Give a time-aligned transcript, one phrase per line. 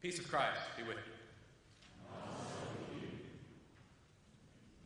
[0.00, 1.12] Peace of Christ be with you.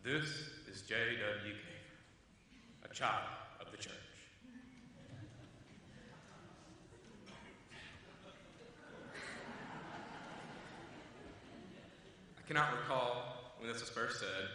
[0.02, 0.24] This
[0.66, 1.52] is J.W.
[1.52, 3.28] Caver, a child
[3.60, 3.92] of the church.
[12.38, 14.48] I cannot recall when this was first said,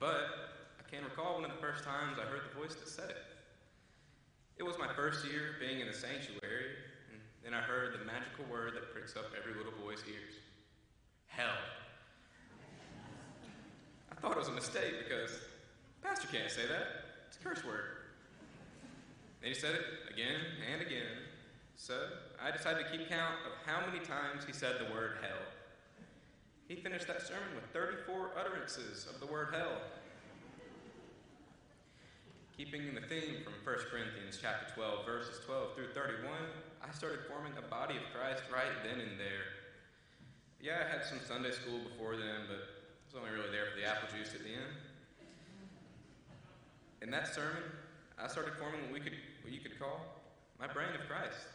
[0.00, 0.24] but
[0.80, 3.22] I can recall one of the first times I heard the voice that said it.
[4.58, 6.74] It was my first year being in the sanctuary,
[7.42, 10.34] then I heard the magical word that pricks up every little boy's ears
[11.30, 11.56] hell.
[14.10, 15.30] I thought it was a mistake because
[16.02, 16.86] Pastor can't say that.
[17.28, 17.84] It's a curse word.
[19.40, 20.40] Then he said it again
[20.70, 21.16] and again.
[21.76, 21.94] So
[22.42, 25.40] I decided to keep count of how many times he said the word hell.
[26.68, 29.80] He finished that sermon with 34 utterances of the word hell.
[32.60, 36.28] Keeping the theme from 1 Corinthians chapter 12, verses 12 through 31,
[36.84, 39.48] I started forming a body of Christ right then and there.
[40.60, 43.80] Yeah, I had some Sunday school before then, but I was only really there for
[43.80, 44.76] the apple juice at the end.
[47.00, 47.64] In that sermon,
[48.20, 50.20] I started forming what we could what you could call
[50.60, 51.48] my brain of Christ.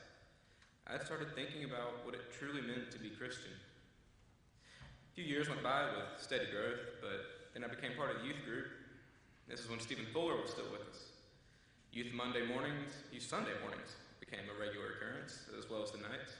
[0.90, 3.54] I started thinking about what it truly meant to be Christian.
[3.54, 8.34] A few years went by with steady growth, but then I became part of the
[8.34, 8.85] youth group
[9.48, 11.14] this is when Stephen Fuller was still with us.
[11.92, 16.34] Youth Monday mornings, Youth Sunday mornings became a regular occurrence, as well as the nights.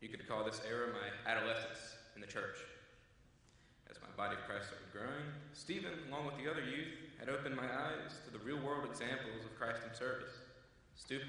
[0.00, 2.58] You could call this era my adolescence in the church.
[3.88, 7.56] As my body of Christ started growing, Stephen, along with the other youth, had opened
[7.56, 10.34] my eyes to the real world examples of Christ in service
[10.96, 11.20] Stew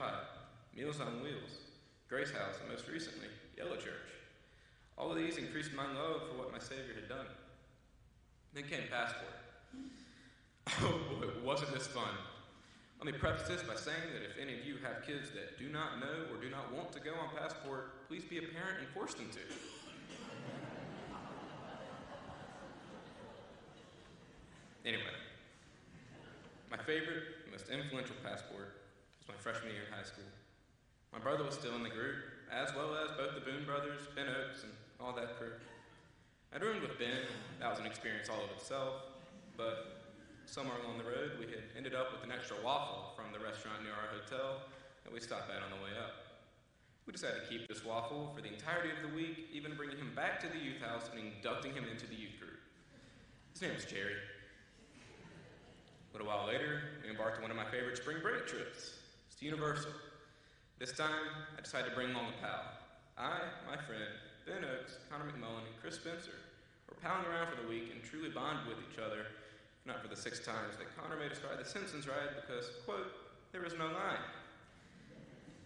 [0.75, 1.63] Meals on Wheels,
[2.09, 4.11] Grace House, and most recently, Yellow Church.
[4.97, 7.27] All of these increased my love for what my Savior had done.
[8.53, 9.33] Then came Passport.
[10.81, 12.11] Oh boy, wasn't this fun.
[12.99, 15.69] Let me preface this by saying that if any of you have kids that do
[15.69, 18.87] not know or do not want to go on Passport, please be a parent and
[18.89, 19.39] force them to.
[24.85, 25.19] Anyway,
[26.71, 28.87] my favorite, most influential passport
[29.19, 30.23] was my freshman year in high school.
[31.11, 34.27] My brother was still in the group, as well as both the Boone brothers, Ben
[34.31, 34.71] Oaks, and
[35.01, 35.51] all that crew.
[36.55, 37.27] I roomed with Ben,
[37.59, 39.03] that was an experience all of itself,
[39.57, 39.96] but
[40.47, 43.83] somewhere along the road, we had ended up with an extra waffle from the restaurant
[43.83, 44.63] near our hotel
[45.03, 46.39] that we stopped at on the way up.
[47.03, 50.11] We decided to keep this waffle for the entirety of the week, even bringing him
[50.15, 52.59] back to the youth house and inducting him into the youth group.
[53.53, 54.19] His name was Jerry.
[54.19, 59.03] A little while later, we embarked on one of my favorite spring break trips.
[59.27, 59.91] It's to Universal.
[60.79, 62.63] This time, I decided to bring along a pal.
[63.17, 64.11] I, my friend,
[64.45, 66.39] Ben Oaks, Connor McMullen, and Chris Spencer
[66.87, 69.27] were palling around for the week and truly bonded with each other
[69.87, 73.07] not for the six times that Connor made us ride the Simpsons ride because, quote,
[73.55, 74.19] there is no line.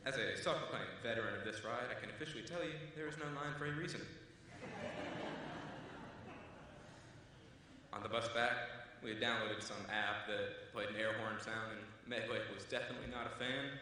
[0.06, 3.18] As a self proclaimed veteran of this ride, I can officially tell you there is
[3.18, 4.02] no line for a reason.
[7.94, 8.54] On the bus back,
[9.04, 13.10] we had downloaded some app that played an air horn sound, and Medway was definitely
[13.10, 13.74] not a fan.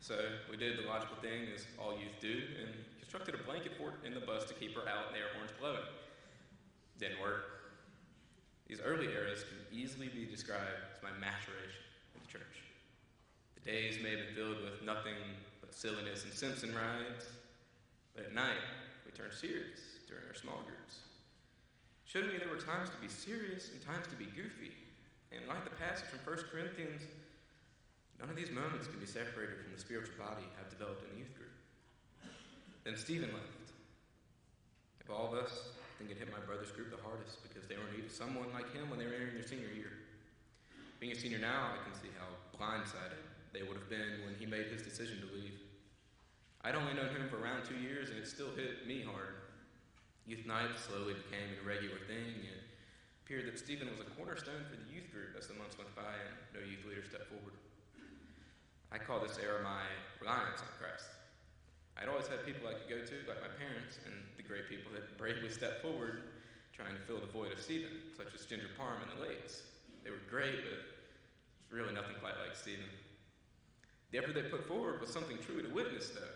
[0.00, 0.16] So
[0.50, 4.14] we did the logical thing, as all youth do, and constructed a blanket fort in
[4.16, 5.84] the bus to keep her out and the air horns blowing.
[6.98, 7.61] Didn't work.
[8.72, 11.84] These early eras can easily be described as my maturation
[12.16, 12.64] in the church.
[13.60, 15.20] The days may have been filled with nothing
[15.60, 17.28] but silliness and Simpson rides,
[18.16, 18.64] but at night
[19.04, 21.04] we turned serious during our small groups.
[22.08, 24.72] Showed me there were times to be serious and times to be goofy.
[25.36, 27.04] And like the passage from 1 Corinthians,
[28.16, 31.20] none of these moments can be separated from the spiritual body I've developed in the
[31.20, 31.52] youth group.
[32.88, 33.68] Then Stephen left.
[35.04, 37.86] Of all of us, think it hit my brother's group the hardest because they were
[37.94, 39.94] in need of someone like him when they were entering their senior year.
[40.98, 42.26] Being a senior now, I can see how
[42.58, 43.22] blindsided
[43.54, 45.54] they would have been when he made his decision to leave.
[46.66, 49.46] I'd only known him for around two years, and it still hit me hard.
[50.26, 52.66] Youth night slowly became a regular thing, and it
[53.22, 56.18] appeared that Stephen was a cornerstone for the youth group as the months went by
[56.18, 57.54] and no youth leader stepped forward.
[58.90, 59.86] I call this era my
[60.18, 61.21] reliance on Christ.
[62.32, 65.52] Had people I could go to, like my parents, and the great people that bravely
[65.52, 66.32] stepped forward
[66.72, 69.68] trying to fill the void of Stephen, such as Ginger Parham and the Lakes.
[70.00, 72.88] They were great, but it's really nothing quite like Stephen.
[74.16, 76.32] The effort they put forward was something truly to witness, though.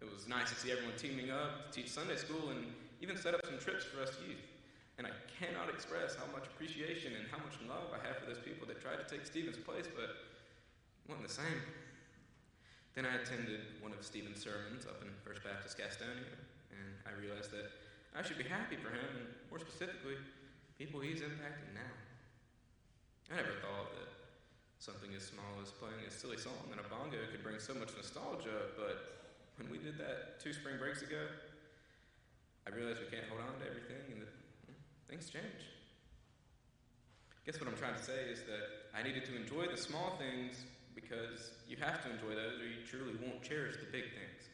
[0.00, 2.64] It was nice to see everyone teaming up to teach Sunday school and
[3.04, 4.40] even set up some trips for us youth.
[4.96, 8.40] And I cannot express how much appreciation and how much love I have for those
[8.40, 11.83] people that tried to take Stephen's place, but it wasn't the same.
[12.94, 16.38] Then I attended one of Stephen's sermons up in First Baptist Gastonia,
[16.70, 17.74] and I realized that
[18.14, 20.14] I should be happy for him, and more specifically,
[20.78, 21.94] people he's impacting now.
[23.34, 24.10] I never thought that
[24.78, 27.90] something as small as playing a silly song on a bongo could bring so much
[27.98, 29.26] nostalgia, but
[29.58, 31.26] when we did that two spring breaks ago,
[32.66, 34.32] I realized we can't hold on to everything and that
[34.66, 34.78] hmm,
[35.10, 35.74] things change.
[37.46, 40.64] Guess what I'm trying to say is that I needed to enjoy the small things
[40.94, 44.48] because you have to enjoy those or you truly won't cherish the big things.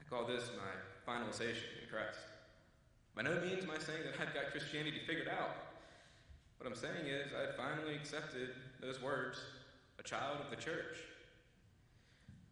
[0.00, 0.72] I call this my
[1.06, 2.18] finalization in Christ.
[3.14, 5.56] By no means am I saying that I've got Christianity figured out.
[6.58, 9.40] What I'm saying is I finally accepted those words,
[9.98, 11.00] a child of the church.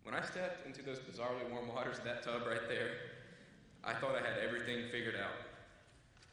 [0.03, 2.91] When I stepped into those bizarrely warm waters of that tub right there,
[3.85, 5.37] I thought I had everything figured out.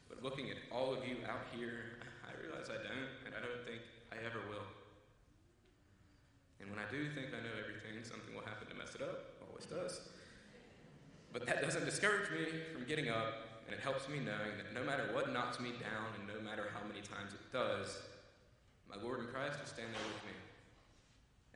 [0.09, 3.63] But looking at all of you out here, I realize I don't, and I don't
[3.67, 3.81] think
[4.11, 4.74] I ever will.
[6.65, 9.37] And when I do think I know everything, something will happen to mess it up.
[9.45, 10.01] Always does.
[11.29, 14.85] But that doesn't discourage me from getting up and it helps me knowing that no
[14.85, 17.97] matter what knocks me down and no matter how many times it does,
[18.85, 20.37] my Lord in Christ will stand there with me.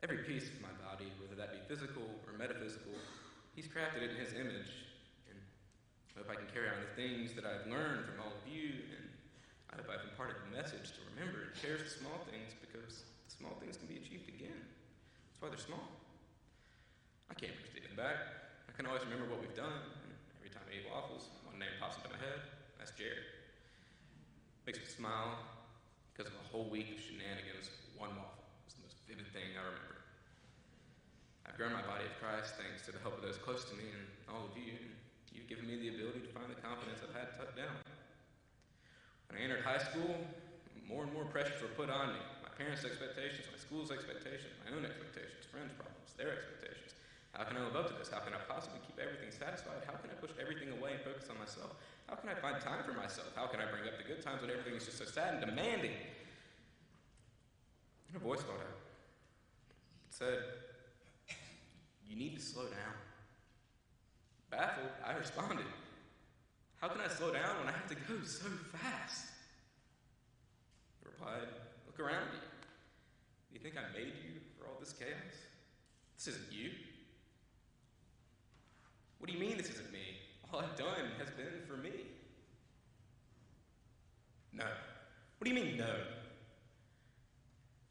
[0.02, 2.94] Every piece of my body, whether that be physical or metaphysical,
[3.54, 4.90] He's crafted it in His image.
[5.30, 8.44] And I hope I can carry on the things that I've learned from all of
[8.48, 9.06] you, and
[9.70, 13.32] I hope I've imparted the message to remember and cherish the small things because the
[13.32, 14.66] small things can be achieved again.
[15.40, 15.88] That's why they're small.
[17.32, 18.28] I can't bring Stephen back.
[18.68, 21.72] I can always remember what we've done, and every time I eat waffles, one name
[21.80, 22.44] pops into my head.
[22.76, 23.24] That's Jared.
[24.68, 25.40] Makes me smile
[26.12, 27.72] because of a whole week of shenanigans.
[27.96, 30.04] One waffle was the most vivid thing I remember.
[31.48, 33.88] I've grown my body of Christ thanks to the help of those close to me
[33.88, 34.92] and all of you, and
[35.32, 37.80] you've given me the ability to find the confidence I've had tucked down.
[39.32, 40.20] When I entered high school,
[40.84, 42.20] more and more pressures were put on me.
[42.60, 46.92] Parents' expectations, my school's expectations, my own expectations, friends' problems, their expectations.
[47.32, 48.12] How can I live up to this?
[48.12, 49.80] How can I possibly keep everything satisfied?
[49.88, 51.72] How can I push everything away and focus on myself?
[52.04, 53.32] How can I find time for myself?
[53.32, 55.48] How can I bring up the good times when everything is just so sad and
[55.48, 55.96] demanding?
[58.12, 58.76] And a voice called out.
[60.04, 60.44] It said,
[62.04, 62.92] You need to slow down.
[64.52, 65.64] Baffled, I responded,
[66.76, 69.32] How can I slow down when I have to go so fast?
[71.00, 71.48] He replied,
[71.88, 72.49] Look around you.
[73.50, 75.10] Do you think I made you for all this chaos?
[76.16, 76.70] This isn't you.
[79.18, 80.18] What do you mean this isn't me?
[80.52, 81.90] All I've done has been for me.
[84.52, 84.64] No.
[84.64, 85.84] What do you mean, no?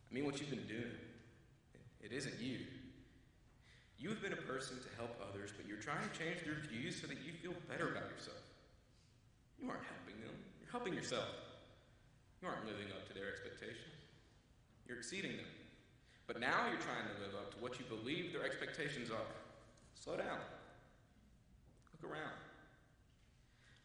[0.09, 0.97] I mean what you've been doing.
[2.01, 2.59] It isn't you.
[3.99, 6.99] You have been a person to help others, but you're trying to change their views
[7.01, 8.39] so that you feel better about yourself.
[9.59, 11.27] You aren't helping them, you're helping yourself.
[12.41, 14.07] You aren't living up to their expectations,
[14.89, 15.45] you're exceeding them.
[16.25, 19.31] But now you're trying to live up to what you believe their expectations are.
[19.93, 20.41] Slow down.
[21.93, 22.33] Look around.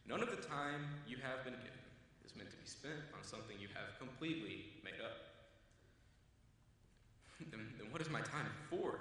[0.09, 1.85] None of the time you have been given
[2.25, 5.17] is meant to be spent on something you have completely made up.
[7.51, 8.97] then, then what is my time for?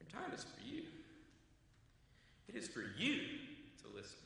[0.00, 0.82] Your time is for you.
[2.48, 3.16] It is for you
[3.84, 4.20] to listen.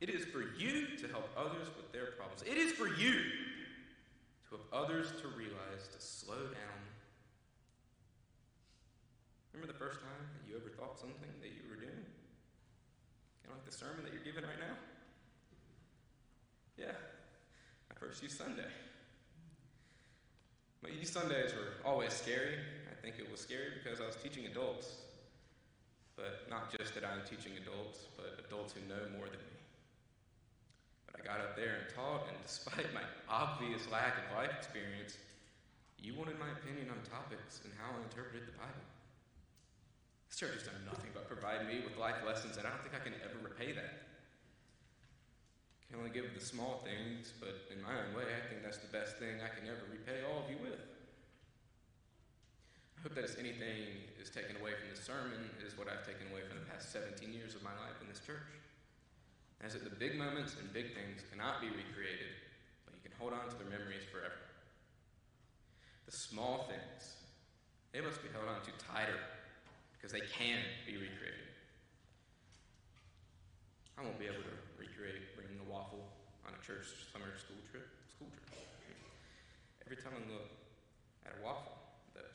[0.00, 2.42] It is for you to help others with their problems.
[2.42, 3.43] It is for you
[4.54, 6.80] help others to realize to slow down.
[9.52, 12.06] Remember the first time that you ever thought something that you were doing?
[13.42, 14.78] You know, like the sermon that you're giving right now?
[16.78, 16.94] Yeah,
[17.90, 18.70] my first youth Sunday.
[20.82, 22.58] My youth Sundays were always scary.
[22.90, 24.90] I think it was scary because I was teaching adults.
[26.14, 29.63] But not just that I'm teaching adults, but adults who know more than me.
[31.14, 35.16] I got up there and taught, and despite my obvious lack of life experience,
[36.02, 38.84] you wanted my opinion on topics and how I interpreted the Bible.
[40.28, 42.98] This church has done nothing but provide me with life lessons, and I don't think
[42.98, 44.04] I can ever repay that.
[45.78, 48.82] I can only give the small things, but in my own way, I think that's
[48.82, 50.82] the best thing I can ever repay all of you with.
[52.98, 56.26] I hope that if anything is taken away from this sermon, is what I've taken
[56.34, 58.50] away from the past 17 years of my life in this church.
[59.64, 62.36] As that the big moments and big things cannot be recreated,
[62.84, 64.36] but you can hold on to their memories forever.
[66.04, 67.16] The small things,
[67.96, 69.16] they must be held on to tighter
[69.96, 71.48] because they can be recreated.
[73.96, 76.12] I won't be able to recreate bringing a waffle
[76.44, 77.88] on a church summer school trip.
[78.12, 78.52] School trip.
[79.80, 80.52] Every time I look
[81.24, 81.72] at a waffle,
[82.12, 82.28] that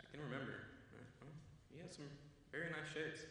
[0.00, 0.72] I can remember.
[0.96, 1.32] Uh, oh,
[1.68, 2.08] he has some
[2.48, 3.28] very nice shapes.